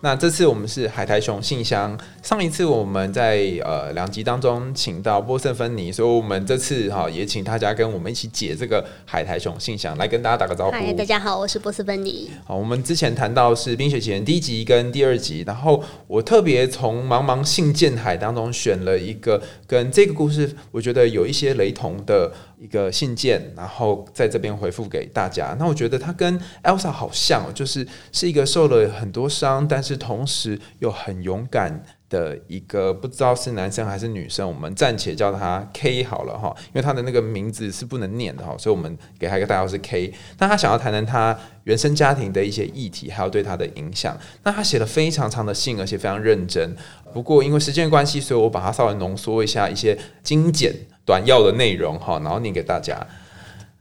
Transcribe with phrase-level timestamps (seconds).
[0.00, 1.98] 那这次我们是海苔熊信箱。
[2.22, 10.70] 上一次我们在呃两集当中请到波森芬尼，所以我们这次哈也请大家跟我们一起解这个海苔熊信箱，来跟大家打个招呼。
[10.70, 12.30] 嗨，大家好，我是波斯芬尼。
[12.44, 25.56] 好，我们之前谈到是《冰雪奇缘》第一集跟第二集，然后我特别从茫茫信件海当中选了一个跟这个故事我觉得有一些雷同的一个信件，然后在这边回复给大家。
[25.58, 40.12] 那我觉得它跟 Elsa 好像哦，就是是一个受了很多伤，但是是同时又很勇敢的一个，不知道是男生还是女生，我们暂且叫他 K 好了哈，因为他的那个名字是不能念的哈，所以我们给他一个代号是 K。
[40.38, 44.16] 那他想要谈谈他原生家庭的一些议题，还有对他的影响。
[44.44, 46.76] 那他写了非常长的信，而且非常认真。
[47.12, 50.74] 不过因为时间关系，所以我把它稍微浓缩一下一些精简
[51.06, 53.06] 短要的内容哈，然后念给大家。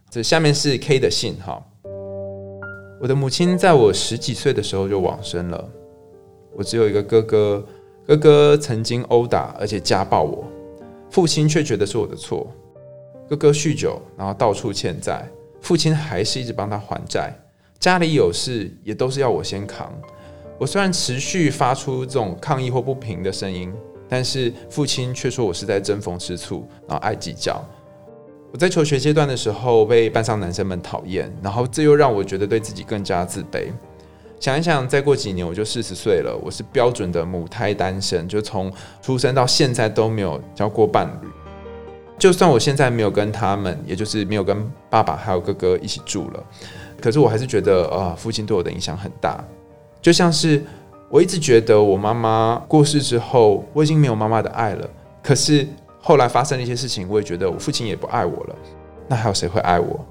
[0.09, 1.61] 这下面是 K 的信哈。
[2.99, 5.69] 我的母亲在我十几岁的时候就往生了，
[6.57, 7.63] 我只有一个哥哥，
[8.07, 10.43] 哥哥曾经殴打而且家暴我，
[11.11, 12.51] 父亲却觉得是我的错。
[13.29, 15.23] 哥哥酗酒，然后到处欠债，
[15.61, 17.31] 父亲还是一直帮他还债，
[17.77, 19.93] 家里有事也都是要我先扛。
[20.57, 23.71] 我虽然持续发出这种抗议或不平的声音，
[24.09, 27.63] 但是父亲却说我是在争风吃醋，然后爱计较。
[28.51, 33.67] 我在求学阶段的时候被班上男生们讨厌，然后这又让我觉得对自己更加自卑。
[34.39, 38.71] 想一想，再过几年我就四十岁了，我是标准的母胎单身，就从
[39.01, 41.27] 出生到现在都没有交过伴侣。
[42.17, 46.43] 就算我现在没有跟他们，也就是没有跟爸爸还有哥哥一起住了，
[47.01, 49.43] 可是我还是觉得啊，父亲对我的影响很大。
[50.01, 50.63] 就像是
[51.09, 54.89] 我一直觉得我妈妈过世之后，我已经没有妈妈的爱了，
[55.23, 55.67] 可是。
[55.99, 58.55] 后来发生了一些事情，我也觉得我父亲也不爱我了。
[59.09, 60.05] 那还有谁会爱我？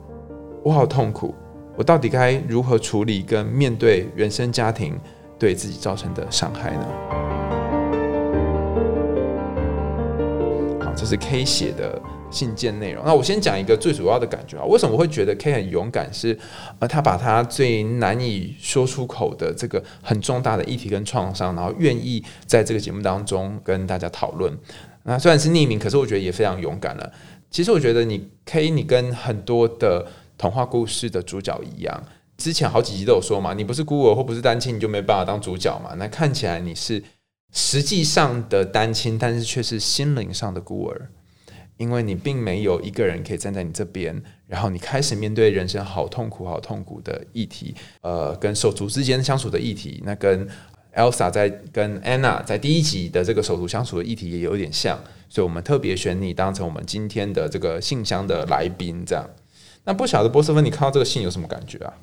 [0.62, 1.34] 我好痛苦。
[1.76, 4.98] 我到底该如何处理跟面对原生家庭
[5.38, 6.86] 对自己造成的伤害呢？
[10.80, 12.00] 好，这是 K 写的
[12.30, 13.04] 信件内容。
[13.04, 16.10] 那我先讲一个最主要的感觉啊，为什么会觉得 K 很勇敢？
[16.14, 16.38] 是
[16.78, 24.50] 呃，他把他最难以说出口的这个很重大的议题跟创伤，然后愿意在这个节目当中跟大家讨论。
[25.02, 27.12] 那虽然是匿名，可是我觉得也非常勇敢了。
[27.50, 30.06] 其实我觉得你 K，你跟很多的
[30.38, 32.02] 童话故事的主角一样，
[32.36, 35.94] 之前好几集都有说嘛，你不是孤儿或不是单亲，你就没办法当主角嘛。
[35.96, 37.02] 那看起来你是
[37.52, 41.10] 实际上的单亲，但是却是心灵上的孤儿，
[41.76, 50.48] 因为你并没有一个人可以站在你这边，然后你开始面对人生好痛苦、好痛苦的议题，呃，跟手足之间相处的议题，那跟。
[50.96, 54.98] Elsa 在跟 Anna 在第一集的这个手足相处的议题也有点像，
[55.28, 59.04] 所以我们特别选你当成我们今天的这个信箱的来宾。
[59.04, 59.28] 这样，
[59.86, 61.94] 那不晓得波斯芬，你看到这个信有什么感觉啊？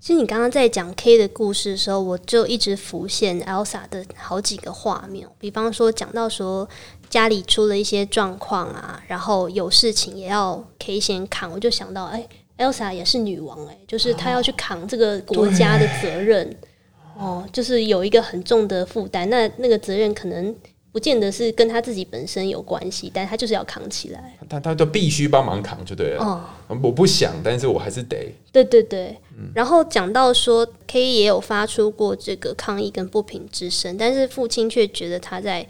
[0.00, 6.68] 其实你刚刚在讲 K 的故事的时候，我就一直浮现 Elsa 的好几个画面，比方说讲到说
[7.08, 12.28] 家里出了一些状况啊，然后有事情也要 K 先扛，我就想到，哎
[12.58, 16.56] ，Elsa 也是女王，哎，就是她要去扛这个国家的责任。
[17.16, 20.54] 哦，就是有一个很重的负担，那那个责任可能
[20.90, 24.38] 不见得是跟他自己本身有关系，但他就是要扛起来。
[24.48, 26.24] 他他就必须帮忙扛就对了。
[26.24, 26.44] 哦，
[26.82, 28.34] 我不想，但是我还是得。
[28.50, 29.16] 对对对。
[29.54, 35.66] 然后讲到说，K 也有发出过这个抗议跟不平之声，但是父亲却觉得他在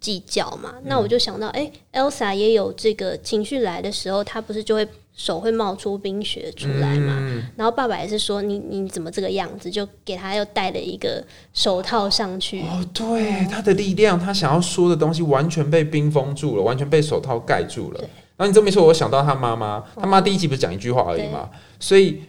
[0.00, 0.74] 计较嘛。
[0.84, 4.88] 那我就想到，哎，Elsa 也有这个情绪来的时候，他不是就会。
[5.16, 7.42] 手会冒出冰雪出来嘛？
[7.56, 12.60] 然后爸爸也是说你你怎么这个样子，就给他又戴了一个手套上去。
[12.60, 18.00] 哦，对，他的力量，他想要说的东西完全被冰封住了，完全被手套盖住了。
[18.36, 21.48] 然后你这么一说，我想到他妈妈，他妈第一集不是讲一句话而已嘛？
[21.80, 22.20] 所以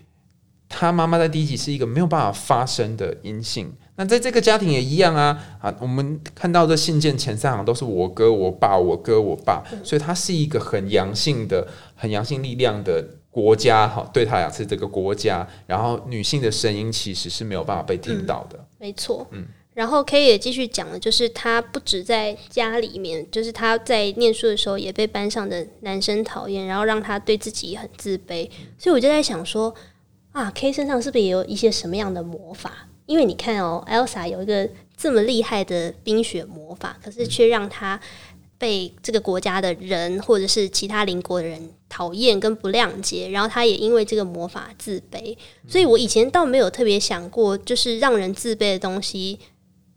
[0.69, 3.73] 他妈妈在第一集是一个没有办法发声的阴性。
[3.95, 5.75] 那在这个家庭也一样啊啊！
[5.79, 14.07] 我们看到这信件前三行都是我哥、我爸、我哥、我爸，所以他是一个很阳性的、很阳性力量的国家哈。
[14.13, 18.63] 对他来讲是这个国家，然后女性的声音其实是没有办法被听到的。
[18.77, 19.45] 没错，嗯。
[19.73, 28.49] 然后 K 也继续讲了，就是他不止在家里面，就是他在念书的时候也被班上的男生讨厌，然后让他对自己很自卑。
[28.77, 29.73] 所以我就在想说
[30.37, 32.87] 啊，K 身上是不是也有一些什么样的魔法？
[33.07, 37.99] 因为你看哦，Elsa 有一个这么厉害的冰雪魔法，可是却让他
[38.59, 45.35] 被这个国家的人或者是其他邻国的人讨厌跟不谅解，然后他也因为这个魔法自卑。
[45.67, 49.39] 所以我以前倒没有特别想过，就是让人自卑的东西，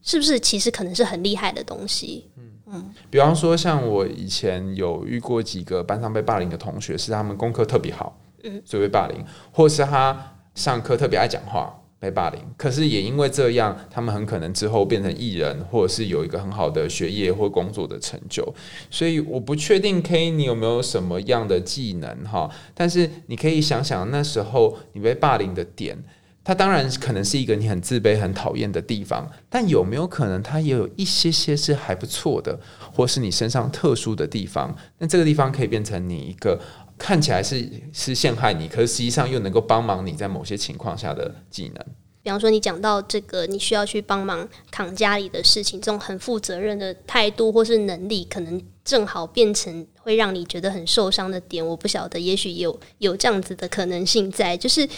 [0.01, 2.31] 是不是其实可能是很厉害的东西？
[2.73, 8.17] 嗯比方说，像我以前有遇过几个班上被霸凌的同学，是他们功课特别好，
[8.65, 12.41] 所以被霸凌，或是他上课特别爱讲话被霸凌。
[12.57, 18.55] 可是也因为这样，他们很可能之后变成艺人，或者是有一个很好的学业或工作的成就。
[18.91, 26.03] 所以我不确定 K 你有没有什么样的技能哈，但是你可以想想那时候你被霸凌的点。
[26.43, 32.59] 它当然可能是一个你很自卑、很讨厌的地方，但有没有可能它也有一些些是还不错的，
[32.93, 34.75] 或是你身上特殊的地方？
[34.99, 36.59] 那这个地方可以变成你一个
[37.01, 41.85] 看起来是是陷害你，可是实际上又能够帮忙你在某些情况下的技能。
[42.23, 51.67] 比方说，你讲到这个，你需要去帮忙扛家里的事情，这种很负责任的态度或是能力，可能正好变成会让你觉得很受伤的点。
[51.67, 54.89] 我不晓得，也许有有这样子的可能性在，就是。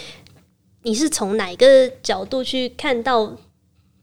[0.84, 3.36] 你是从哪个角度去看到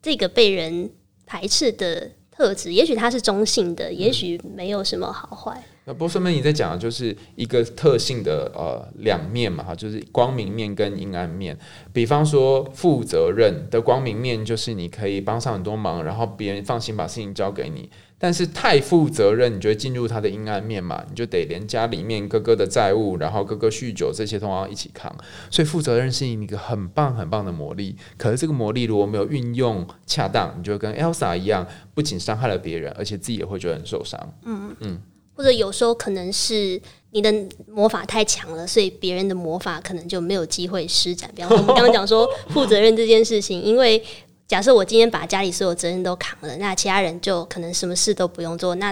[0.02, 0.90] 这个被人
[1.26, 2.72] 排斥的特质？
[2.72, 5.62] 也许它是中性的，也许没有什么好坏。
[5.90, 11.58] 那波斯曼你在讲的就是一个特性的呃两面嘛，哈，就是光明面跟阴暗面。
[11.92, 17.90] 比方说负责任的光明面，就是你可以帮上很多忙，然后别人放心把事情交给你。
[18.20, 21.04] 但是太负责任，你就会进入他的阴暗面嘛？
[21.10, 25.12] 你就得连家里面哥哥的债务，然后哥哥酗酒这些都要一起扛。
[25.50, 27.96] 所以负责任是一个很棒很棒的魔力。
[28.16, 31.66] 可是这个魔力如果没有运用恰当，你就跟 Elsa 一样，
[31.96, 34.34] 不仅伤害了别人，而且自己也会觉得很受伤。
[34.46, 35.02] 嗯嗯。
[35.40, 36.78] 或者有时候可能是
[37.12, 37.34] 你的
[37.66, 41.32] 魔法太强了，所以别人的魔法可能就没有机会施展。
[41.34, 44.04] 比方说我们刚刚讲说 负责任这件事情，因为。
[44.50, 48.92] 假设我今天把家里所有责任都扛了，那其他人就可能什么事都不用做，那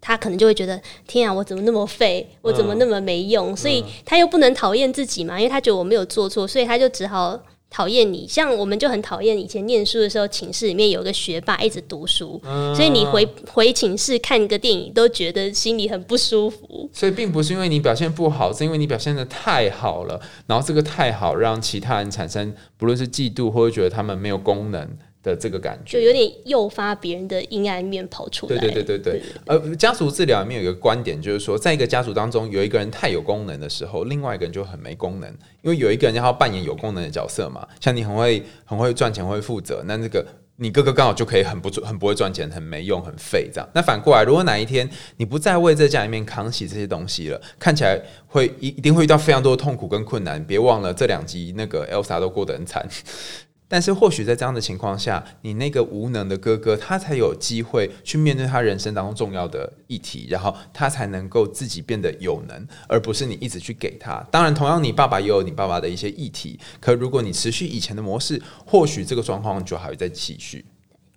[0.00, 3.54] 他可能就会觉得天啊，我怎么那么废，我怎么那么没用？
[3.54, 7.38] 所以他又不能讨厌自己嘛，因为他觉得我没有做错，所以他就只好。
[7.74, 12.40] 讨厌你，像我们就很讨厌以前念书的时候，寝室里面有个学霸一直读书，
[12.72, 16.88] 所以你回回寝室看个电影都觉得心里很不舒服。
[16.92, 24.88] 所以并不是因为你表现不好，是因为你表现的太好了，然后这个太好让其他人产生不论是嫉妒或者觉得他们没有功能。
[25.24, 28.58] 的这个感觉，就有点诱发别人的阴暗面跑出来。
[28.58, 29.22] 对对对对对。
[29.46, 35.28] 呃，家族治疗里面有一个观点，就是说，在一个家族当中，有一个人太有功能的时候，另外一个人就很没功能。
[35.62, 40.24] 因为有一个人要扮演有功能的角色嘛，像你很会很会赚钱，会负责，那那个
[40.56, 43.68] 你哥哥刚好就可以很不很不会赚钱，很没用，很废这样。
[43.74, 50.44] 那反过来，如果哪一天你不再为这家里面扛起这些东西了，看起来会一一定会遇到非常多的痛苦跟困难。
[50.44, 52.86] 别忘了这两集那个 Elsa 都过得很惨。
[53.66, 64.24] 但是或许在这样的情况下，你那个无能的哥哥，他才有机会去面对他人生当中重要的议题，然后他才能够自己变得有能，而不是你一直去给他。
[64.30, 70.64] 当然，同样你爸爸也有你爸爸的一些议题，可如果你持续以前的模式，或许这个状况就还会再继续。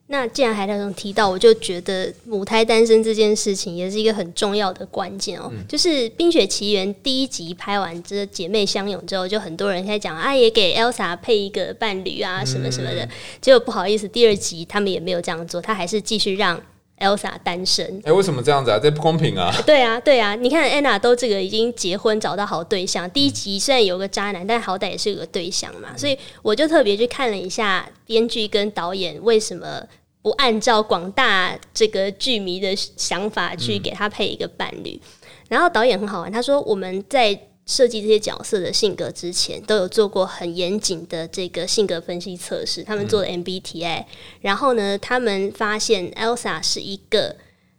[0.10, 5.52] 那既然海涛总提到，我就觉得母胎单身这件事情也是一个很重要的关键哦。
[5.68, 13.06] 就是《冰雪奇缘》第一集拍完这姐妹相拥之后，就很多人在讲啊，也给 Elsa 配一个伴侣啊，什么什么的。
[13.42, 16.58] 结果不好意思，第二集他们也没有这样做，他还是继续让
[17.00, 18.02] Elsa 单身。
[18.06, 18.80] 哎，为什么这样子啊？
[18.82, 19.54] 这不公平啊！
[19.68, 25.98] 对啊，对啊，你看 Anna 都这个已经结婚找到好对象，第一集虽然有个渣男，但好歹也是有个对象嘛。
[25.98, 29.86] 所以我就特别去看了一下编剧跟导演为什么。
[30.28, 35.00] 不按照广大这个剧迷的想法去给他配一个伴侣，
[35.48, 44.04] 然后导演很好玩，他说我们在设计这些角色的性格之前，都有做过很严谨的这个性格分析测试，他们做的 MBTI，
[44.42, 47.38] 然后呢，他们发现 Elsa 是一个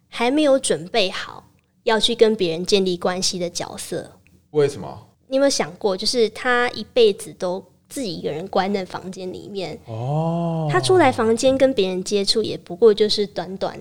[0.08, 1.50] 还没有准备好
[1.82, 4.12] 要去跟别人建立关系的角色。
[4.52, 5.06] 为什么？
[5.26, 7.62] 你有没有想过，就是他一辈子都。
[7.88, 13.80] 自己一个人关在房间里面，哦，他出来房间跟别人接触，也不过就是短短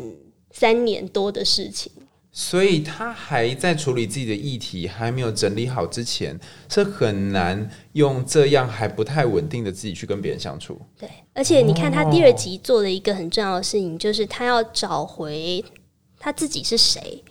[0.51, 1.91] 三年多的事情。
[2.31, 10.79] 所以他还在处理自己的议题，还没有整理好之前，是很难用这样还不太稳定的自己去跟别人相处。
[10.99, 15.63] 对，而且你看他第二集做的一个很重要的事情，就是他要找回
[16.19, 17.23] 他自己是谁。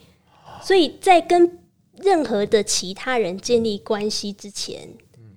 [0.63, 1.59] 所以在跟
[1.99, 4.89] 任何的其他人建立关系之前。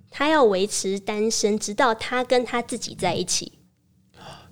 [0.09, 3.53] 他要维持单身，直到他跟他自己在一起。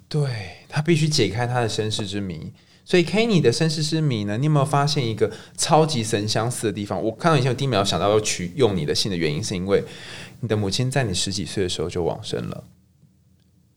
[0.08, 2.54] 对他必须解开他的身世之谜。
[2.86, 4.38] 所以，Kenny 的身世之谜呢？
[4.38, 7.04] 你有没有发现一个超级神相似的地方？
[7.04, 9.84] 我看到以前，我第一秒想到要取用你的姓的原因，是因为
[10.40, 12.64] 你的母亲在你十几岁的时候就往生了。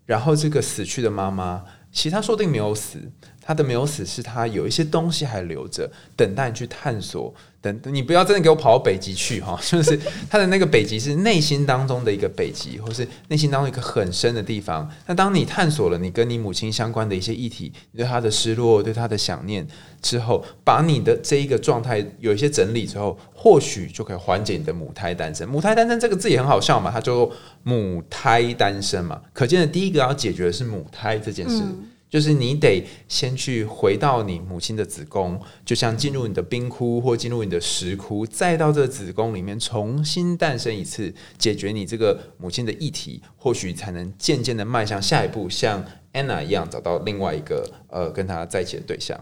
[0.06, 3.10] 然后，这个死去的妈妈，其实她说不定没有死。
[3.50, 7.34] 他的没有死是他有一些东西还留着，等待你去探索。
[7.60, 9.98] 等等你不要真的给我跑到北极去哈， 就是
[10.30, 14.88] 他的那个北极是内心当中的一个北极，或是内心当中一个很深的地方。
[15.06, 19.66] 那当你探索了你跟你母亲相关的一些议题，你对他的失落，对他的想念
[20.00, 25.46] 之后，把你的这一个状态有一些整理之后，或许就可以缓解你的母胎单身。
[25.46, 27.30] 母胎单身这个字也很好笑嘛，它就
[27.64, 31.62] 母胎单身嘛，可见的第一个要解决的是母胎这件事。
[32.10, 49.16] 就是你得先去回到你母亲的子宫，就像进入你的冰窟或进入你的石窟，再到这个子宫里面重新诞生一次，解决你这个母亲的议题，或许才能渐渐的迈向下一步，像 Anna 一样找到另外一个呃跟她在一起的对象。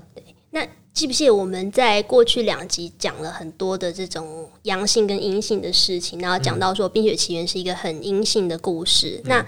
[0.51, 9.45] 那记不记得我们在过去两集讲了很多的这种阳性跟阴性的事情，然后讲到说《冰雪奇缘》是一个很阴性的故事，那。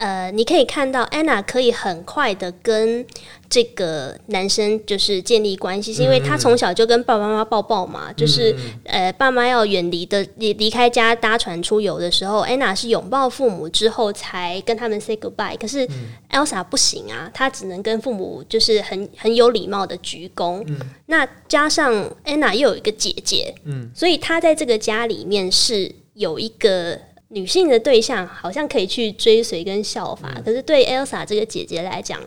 [0.00, 3.04] 呃，你可以看到安娜可以很快的跟
[3.50, 15.58] 这个男生就是建立关系，是因为她从小就跟爸爸妈妈抱抱嘛，就是呃，爸妈要远离的离离开家搭船出游的时候，安娜是拥抱父母之后才跟他们 say goodbye。
[15.58, 15.86] 可是
[16.30, 20.66] Elsa 不行啊，她只能跟父母就是很很有礼貌的鞠躬。
[21.04, 21.92] 那加上
[22.24, 26.98] 安娜又有一个姐姐，嗯，所以她在这个家里面是有一个。
[27.32, 32.20] 女性的对象好像可以去追随跟效法，可是对 Elsa 这个姐姐来讲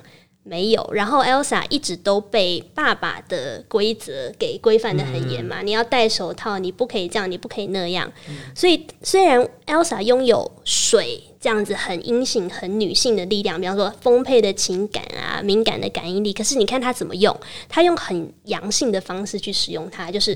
[0.43, 0.89] 没有。
[0.93, 8.09] 然后 Elsa 一直都被爸爸的规则给规范的很严嘛，你要戴手套，你不可以这样，你不可以那样。
[8.55, 20.33] 所以虽然 Elsa 拥有水这样子很阴性、很女性的力量，比方说丰沛的情感啊、敏感的感应力，可是你看她怎么用，她用很阳性的方式去使用它，就是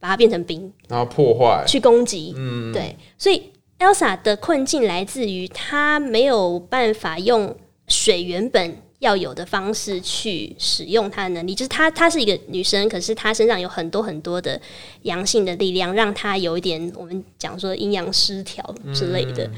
[0.00, 2.32] 把它变成冰，然后破坏、去攻击。
[2.34, 3.42] 嗯，对，所以。
[3.80, 7.56] Elsa 的困境来自于她没有办法用
[7.88, 14.60] 水原本要有的方式去使用她的能力，就是她她是一个女生，可是她身上有很多很多的
[15.02, 19.50] 阳性的力量，让她有一点我们讲说阴阳失调之类的。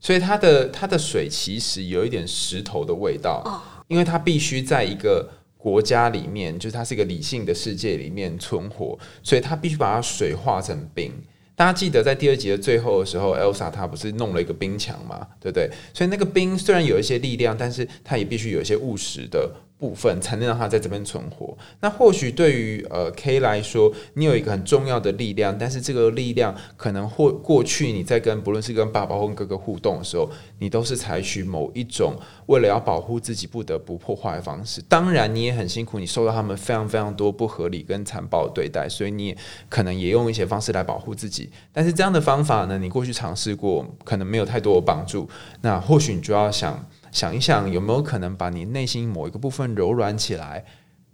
[0.00, 11.12] 所以她的她的水其实有一点石头的味道，哦，因为她必须在一个国家里面，就是它是一个理性的世界里面存活，所以她必须把它水化成冰。
[11.58, 15.68] 大家记得在第二集的最后的时候，Elsa 她不是弄了一个冰墙嘛，对不对？
[15.92, 19.50] 所以那个冰虽然有一些力量，但是它也必须有一些务实的。
[19.78, 21.56] 部分才能让他在这边存活。
[21.80, 32.16] 那或许对于呃 K 来说，你有一个很重要的力量，但是这个力量可能或过去你在跟不论是跟爸爸或跟哥哥互动的时候，你都是采取某一种
[32.46, 34.82] 为了要保护自己不得不破坏的方式。
[34.88, 39.36] 当然你也很辛苦，你受到他们非常非常多不合理跟残暴的对待，所以你也
[39.68, 41.48] 可能也用一些方式来保护自己。
[41.72, 45.28] 但是这样的方法呢，你过去尝试过，可能没有太多的帮助。
[45.60, 46.84] 那或许你就要想。
[47.12, 50.64] 想一想，有没有可能把你内心某一个部分柔软起来，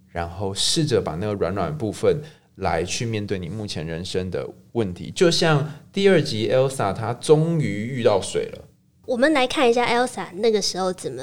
[0.09, 2.21] 然后试着把那个软软部分
[2.55, 5.11] 来去面对你目前人生的问题？
[5.11, 8.65] 就像第二集 Elsa，她终于遇到水了。
[9.05, 11.21] 我们来看一下 Elsa 那个时候怎么。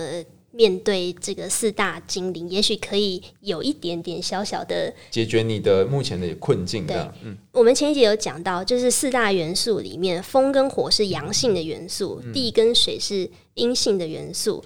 [0.53, 6.87] 面对这个四大精灵，也许可以有一点点小小的解决你的目前的困境。
[6.87, 14.63] 对，嗯，我们前一节有讲到，就是四大元素里面，风跟火是阳性的元素，地跟水是阴性的元素。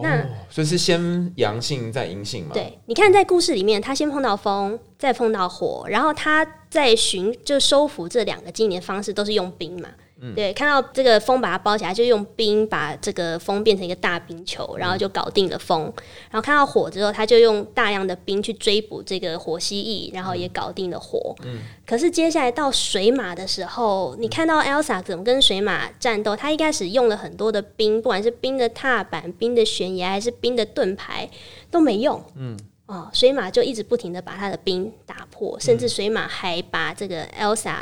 [0.00, 2.54] 那所以是先阳性再阴性嘛？
[2.54, 9.88] 对，你看在故事里面，他先碰到风，再碰到火，然后他在寻就收服这两个精灵的方式都是用冰嘛。
[10.34, 15.82] 对，看到这个风把它包起来，就用冰把这个风变成一个大冰球，然后就搞定了风。
[16.28, 21.36] 然后看到火之后，他就用大量的冰去追捕这个火蜥蜴，然后也搞定了火。
[21.44, 21.60] 嗯。
[21.86, 26.34] 可是接下来到水马的时候，你看到 Elsa 怎么跟水马战斗？
[26.34, 31.30] 他一开始用了很多的冰，不管是冰的踏板、冰的悬崖，还是冰的盾牌，
[31.70, 32.20] 都没用。
[32.36, 32.58] 嗯。
[32.86, 37.76] 哦，水马就一直不停的把他的冰打破，甚至水马还把这个 Elsa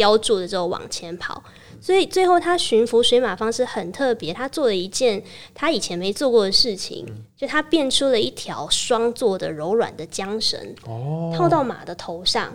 [0.00, 1.42] 叼住了之后往前跑。
[1.78, 4.32] 所以最后，他驯服水马方式很特别。
[4.32, 5.22] 他做了一件
[5.54, 10.58] 他以前没做过的事情，就他变出了一条双座的柔软的缰绳，
[11.36, 12.50] 套到马的头上。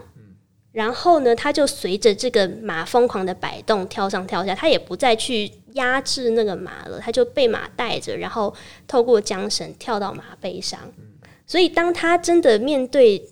[0.71, 4.53] 然后呢，他就随着这个马疯狂的摆动，跳上跳下。
[4.53, 8.53] 他也不再去压制那个马了，他就被马带着，然后
[8.87, 10.79] 透过缰绳跳到马背上。
[11.47, 13.23] 所以，当他真的面对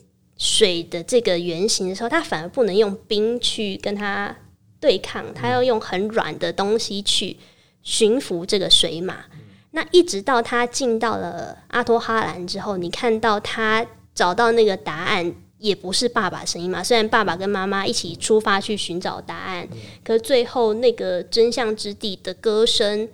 [0.43, 4.35] 水的这个原型的时候，他反而不能用冰去跟他。
[4.83, 7.37] 对抗，他要用很软的东西去
[7.83, 9.23] 驯服这个水马。
[9.71, 16.83] 那一直到他进到了阿托哈兰之后，你看到他找到那个答案，也不是爸爸声音嘛？
[16.83, 19.65] 虽然爸爸跟妈妈一起出发去寻找答案，
[20.03, 23.07] 可最后那个真相之地的歌声，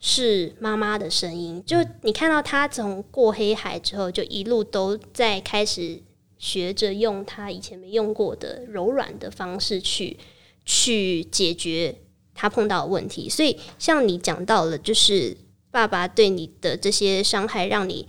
[0.00, 1.62] 是妈妈的声音。
[1.66, 6.00] 就你看到他从过黑海之后，就一路都在开始
[6.40, 10.16] 学着用他以前没用过的柔软的方式去
[10.64, 11.94] 去解决
[12.34, 13.28] 他碰到的问题。
[13.28, 15.36] 所以，像你讲到了，就是
[15.70, 18.08] 爸爸对你的这些伤害，让你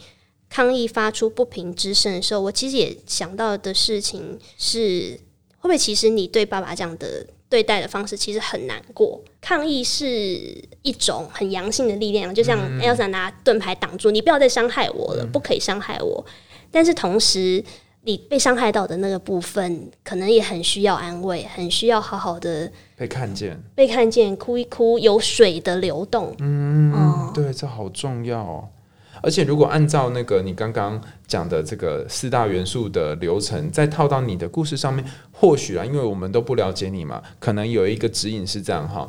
[0.49, 5.19] 抗议发出不平之声的时候，我其实也想到的事情是，
[5.57, 9.21] 会不会其实你对爸爸这样的对待的方式其实很难过？
[9.41, 10.05] 抗议是
[10.83, 16.25] 一种很阳性的力量，就像 Elsa 拿盾牌挡住，你不要再伤害我了，不可以伤害我。
[16.71, 17.61] 但是同时，
[18.03, 26.35] 你被伤害到的那个部分，可能也很需要安慰，很需要好好的被看见，被看见，哭一哭，有水的流动。
[26.39, 28.67] 嗯，对，这好重要哦。
[29.21, 39.07] 而且，如果按照那个你刚刚讲的这个四大元素的流程，再套到你的故事上面，或许啊，因为我们都不了解你嘛，可能有一个指引是这样哈，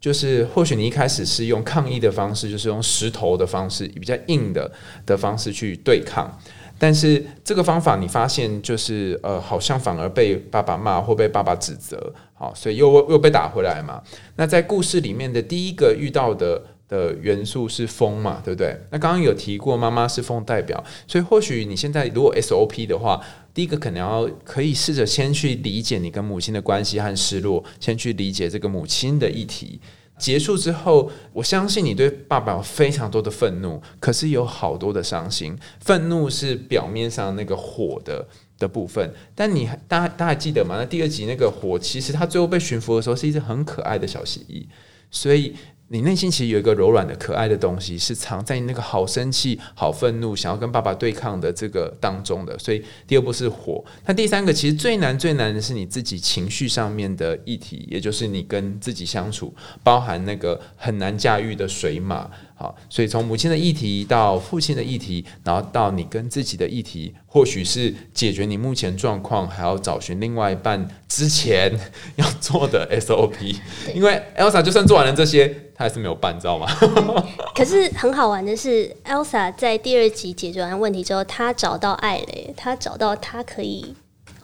[0.00, 4.68] 就是或许你一开始是用抗议的方式，就是用石头的方式，比较硬的
[5.06, 6.36] 的方式去对抗。
[6.82, 14.02] 但是这个方法你发现就是呃，好像反而被爸爸骂或被爸爸指责，好，所以又又被打回来嘛。
[14.34, 18.76] 那在故事里面的第一个遇到的的元素是风嘛，对不对？
[18.90, 23.20] 那刚刚有提过妈妈是风代表，所以或许你现在如果 SOP 的话，
[23.54, 29.80] 第一个可能要可以试着先去理解你跟母亲的关系和失落，先去理解这个母亲的议题。
[30.22, 35.58] 结束之后，我相信你对爸爸有非常多的愤怒，可是有好多的伤心。
[35.80, 38.24] 愤怒是表面上那个火的
[38.56, 40.76] 的部分，但你大家大家还记得吗？
[40.78, 44.64] 那第二集那个火，其实它最后被驯服的时候，是一只很可爱的小蜥蜴，
[45.10, 45.56] 所以。
[45.92, 52.58] 你内心其实有一个柔软的、可爱的东西，是藏在你那个好生气、好愤怒、想要跟爸爸对抗的这个当中的。
[52.58, 62.30] 所以第二步是火，那第三个其实最难、最难的是你自己情绪上面的议题，也就是你跟自己相处，包含那个很难驾驭的水马。
[62.62, 71.76] 好，所以从母亲的议题到父亲的议题，然后到你跟自己的议题，或许是解决你目前状况，还要找寻另外一半之前
[72.14, 73.56] 要做的 SOP。
[73.92, 76.68] 因为 Elsa 就算做完了这些，她还是没有办，你知道吗？
[77.52, 83.92] 可是很好玩的是，Elsa 在第二集解决完问题之后，她找到爱了，她找到她可以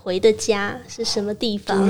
[0.08, 1.86] 回的家是什么地方。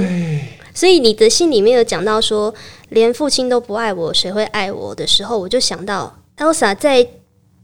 [0.75, 2.53] 所以你的信里面有讲到说，
[2.89, 6.19] 连父亲都不爱我，谁会爱我的时候，我就想到。
[6.37, 7.07] Elsa 在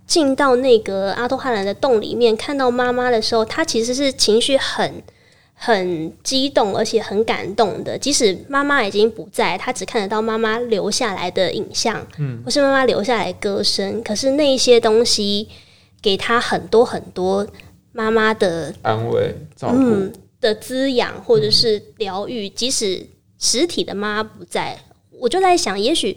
[0.06, 5.02] 进到那个阿托汉兰的洞里面，看到妈妈的时候，她其实是情绪很
[5.54, 7.98] 很激动，而且很感动的。
[7.98, 14.00] 即使妈妈已经不在，她只看得到妈妈留下来的影像，嗯，或是妈妈留下来歌声。
[14.04, 15.48] 可是那些东西
[16.00, 17.46] 给她很多很多
[17.92, 20.12] 妈妈的安慰、照顾
[20.44, 22.48] 的滋养，或者是疗愈。
[22.48, 23.04] 即使
[23.38, 24.78] 实体的妈不在，
[25.18, 26.16] 我就在想，也许。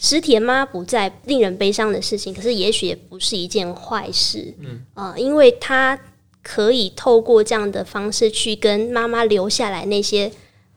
[0.00, 4.54] 实体的妈不在，令人悲伤的事情，可是也许也不是一件坏事。
[4.60, 5.98] 嗯啊，因为他
[6.40, 10.30] 可以透过这样的方式去跟妈妈留下来那些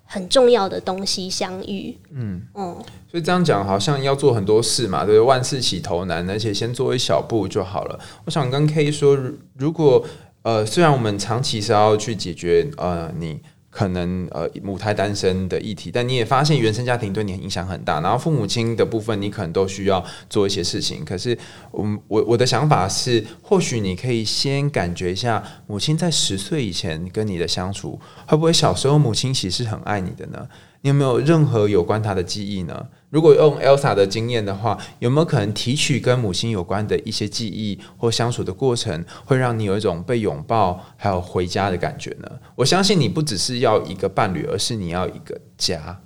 [0.06, 1.96] 很重要的东西相遇。
[2.10, 2.74] 嗯嗯，
[3.12, 8.00] 所以这样讲好像要做很多事嘛，对，万事起头难，而且先做一小步就好了。
[8.26, 9.16] 我想跟 K 说，
[9.56, 10.04] 如果
[10.44, 13.40] 呃，虽然我们长期是要去解决呃你。
[13.74, 21.06] 可能呃母胎单身的议题，但你也发现原生家庭对你影响很大，然后父母亲的部分你可能都需要做一些事情。
[21.06, 21.38] 可是，
[21.72, 30.46] 我我我的想法是，或许你可以先感觉一下母亲在十岁以前跟你的相处，会不会小时候母亲其实很爱你的呢？
[30.82, 32.88] 你有没有任何有关他的记忆呢？
[33.12, 42.32] 如果用 Elsa 的经验的话，有没有可能提取跟母亲有关的一些记忆或相处的过程，会让你有一种被拥抱还有回家的感觉呢？
[42.56, 46.02] 我相信你不只是要一个伴侣，而是你要一个家。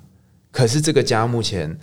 [0.52, 1.80] 可是这个家目前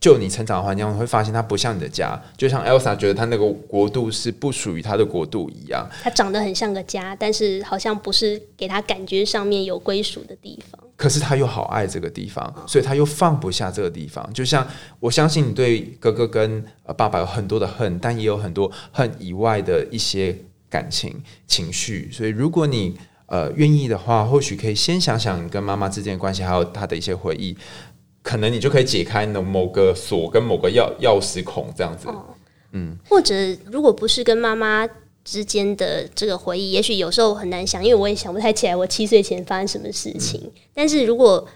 [0.00, 5.86] 就你成长的环境会发现，它不像你的家，就像 Elsa 觉得他那个国度是不属于他的国度一样。
[6.02, 10.80] 它长得很像个家，但是好像不是给他感觉上面有归属的地方。
[10.96, 14.26] 可是他又好爱这个地方，所以他又放不下这个地方。
[14.32, 14.66] 就像
[15.00, 16.64] 我相信你对哥哥跟
[16.96, 20.36] 爸爸有很多的恨，但也有很多恨以外的一些
[20.68, 22.10] 感情情绪。
[22.12, 22.94] 所以如果你
[23.26, 27.56] 呃愿意的话，或许可以先想想你跟妈妈之间的关系，还有他的一些回忆，
[28.22, 32.08] 可能你就可以解开某某个锁跟某个钥钥匙孔这样子。
[32.72, 33.34] 嗯，或者
[33.70, 34.88] 如果不是跟妈妈。
[35.22, 40.50] 之间的这个回忆，也许有时候很难想，因为我也想不太起来我七岁前发生什么事情。
[40.72, 41.46] 但是如果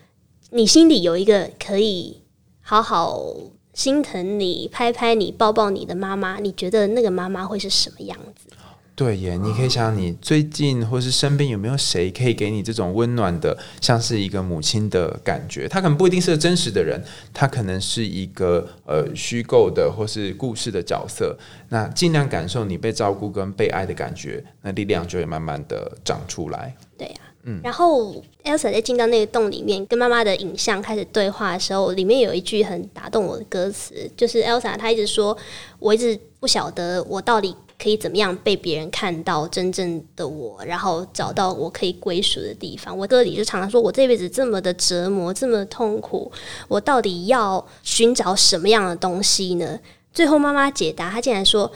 [0.50, 2.20] 你心里有一个可以
[2.60, 3.34] 好好
[3.72, 8.54] 心疼你、拍拍你、抱抱你的妈妈，你觉得那个妈妈会是什么样子？
[8.96, 15.66] 对耶，你可以想想，你最近或是身边有没有谁可以给你这种温暖的，像是一个母亲的感觉？
[15.66, 17.02] 他可能不一定是个真实的人，
[17.32, 21.36] 他可能是一个呃虚构的或是故事的角色。
[21.70, 26.76] 那尽量感受你被照顾跟被爱的感觉，那力量就会慢慢的长出来。
[26.96, 27.14] 对呀。
[27.46, 35.36] 嗯然后 Elsa 在进到那个洞里面，跟妈妈的影像开始对话的时候，里面有一句很打动我的歌词，就是 Elsa 她一直说
[35.78, 46.30] ：“我一直不晓得我到底可以怎么样被别人看到真正的我，然后找到我可以归属的地方。”我歌里就常常说：“我这辈子这么的折磨，这么痛苦，
[46.68, 49.78] 我到底要寻找什么样的东西呢？”
[50.12, 51.70] 最后妈妈解答，她竟然说：“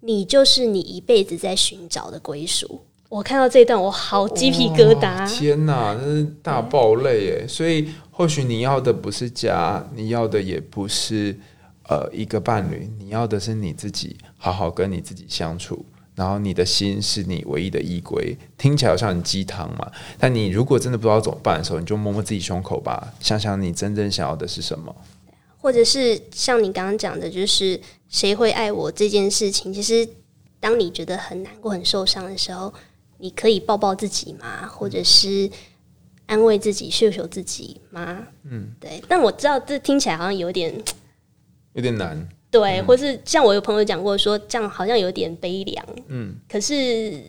[0.00, 5.26] 你就是你一辈子在寻找的归属。”我看到这一段，我好鸡皮疙瘩！
[5.26, 7.46] 天哪，那是大爆泪耶！
[7.48, 11.34] 所以或许你要的不是家，你要的也不是
[11.88, 15.84] 呃一个伴侣，你要的是你自己，好好跟你自己相处。
[16.14, 18.36] 然后你的心是你唯一的依归。
[18.56, 24.94] 听起来好像很鸡汤嘛，但你如果真的不知道怎么办的时候，你就摸摸自己胸口吧，想想你真正想要的是什么。
[25.58, 30.08] 或者是像你刚刚讲的，就是谁会爱我这件事情，其实
[30.58, 32.72] 当你觉得很难过、很受伤的时候。
[33.20, 34.64] 你可以抱抱自己吗？
[34.68, 35.50] 或者是
[36.26, 38.22] 安慰自己、秀秀自己吗？
[38.44, 39.02] 嗯，对。
[39.08, 40.72] 但我知道这听起来好像有点
[41.78, 42.28] 有点难。
[42.50, 45.86] 对，或是像我有朋友讲过，说这样好像有点悲凉。
[46.08, 47.22] 嗯，可是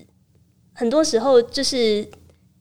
[0.74, 2.06] 很多时候就是。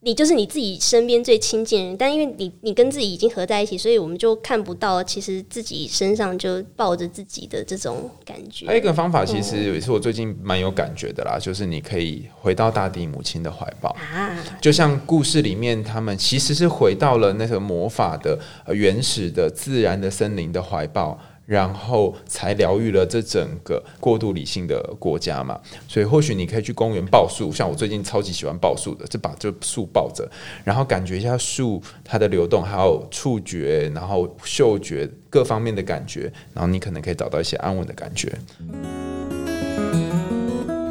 [0.00, 8.64] 你就是你自己身边最亲近人，但因为你你跟自己已经合在一起，所以我们就看不到其实自己身上就抱着自己的这种感觉。
[8.64, 21.20] 还有一个方法，其实也是我最近蛮有感觉的啦，就是你可以回到大地母亲的怀抱啊，就像故事里面他们其实是回到了那个魔法的原始的自然的森林的怀抱。
[21.48, 25.58] 然后才疗愈了这整个过度理性的国家嘛，
[25.88, 30.30] 所以或许你可以去公园抱树，像我最近超级喜欢抱树的，就把这树抱着，
[30.62, 38.30] 然后感觉一下树它的流动，还有触觉，然后嗅觉各方面的感觉，然后你可能可以找到一些安稳的感觉。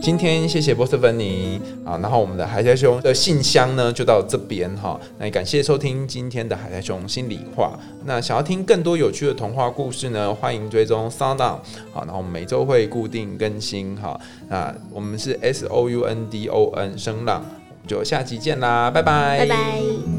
[0.07, 7.77] 今天谢谢波斯芬尼啊，然后我们的海苔熊的信箱呢就到这边哈，那也感谢收听今天的海苔熊心里话。
[8.05, 11.59] 那想要听更多有趣的童话故事呢，欢迎追踪 Sound On
[11.91, 14.17] 好，那我们每周会固定更新哈。
[14.47, 20.16] 那我们是 S O U N D O N 声浪，我们就下期见啦，拜拜，拜拜。